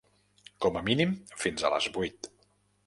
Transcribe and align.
Com 0.65 0.79
a 0.79 0.83
mínim 0.87 1.13
fins 1.45 1.69
a 1.69 1.73
les 1.77 1.91
vuit. 1.99 2.33